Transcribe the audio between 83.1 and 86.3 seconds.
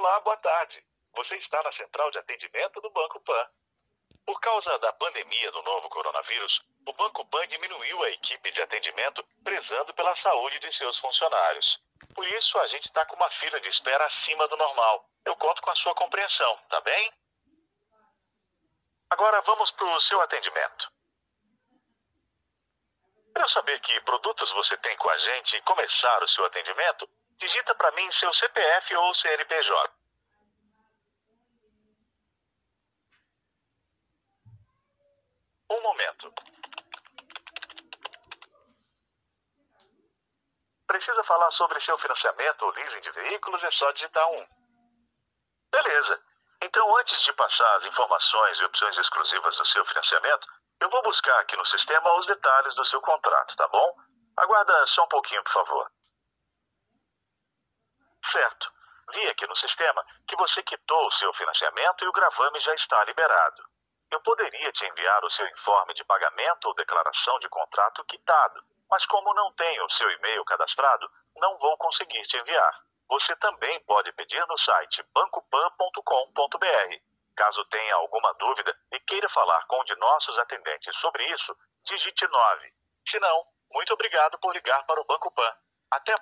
não, muito obrigado por ligar para o Banco Pan. Até